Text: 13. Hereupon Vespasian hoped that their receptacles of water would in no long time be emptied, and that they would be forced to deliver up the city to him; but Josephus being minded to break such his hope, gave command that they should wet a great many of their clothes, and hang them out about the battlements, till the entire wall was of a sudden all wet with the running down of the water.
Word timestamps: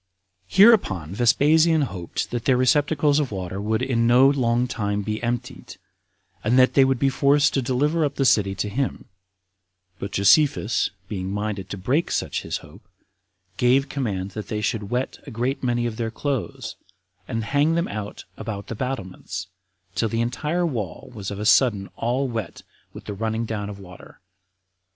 13. 0.49 0.63
Hereupon 0.65 1.13
Vespasian 1.13 1.81
hoped 1.83 2.31
that 2.31 2.45
their 2.45 2.57
receptacles 2.57 3.19
of 3.19 3.31
water 3.31 3.61
would 3.61 3.83
in 3.83 4.07
no 4.07 4.27
long 4.27 4.67
time 4.67 5.03
be 5.03 5.21
emptied, 5.21 5.75
and 6.43 6.57
that 6.57 6.73
they 6.73 6.83
would 6.83 6.97
be 6.97 7.07
forced 7.07 7.53
to 7.53 7.61
deliver 7.61 8.03
up 8.03 8.15
the 8.15 8.25
city 8.25 8.55
to 8.55 8.67
him; 8.67 9.05
but 9.99 10.11
Josephus 10.11 10.89
being 11.07 11.31
minded 11.31 11.69
to 11.69 11.77
break 11.77 12.09
such 12.09 12.41
his 12.41 12.57
hope, 12.65 12.81
gave 13.57 13.89
command 13.89 14.31
that 14.31 14.47
they 14.47 14.59
should 14.59 14.89
wet 14.89 15.19
a 15.27 15.29
great 15.29 15.61
many 15.63 15.85
of 15.85 15.97
their 15.97 16.09
clothes, 16.09 16.75
and 17.27 17.43
hang 17.43 17.75
them 17.75 17.87
out 17.87 18.25
about 18.37 18.65
the 18.69 18.73
battlements, 18.75 19.49
till 19.93 20.09
the 20.09 20.19
entire 20.21 20.65
wall 20.65 21.11
was 21.13 21.29
of 21.29 21.37
a 21.39 21.45
sudden 21.45 21.89
all 21.95 22.27
wet 22.27 22.63
with 22.91 23.05
the 23.05 23.13
running 23.13 23.45
down 23.45 23.69
of 23.69 23.77
the 23.77 23.83
water. 23.83 24.19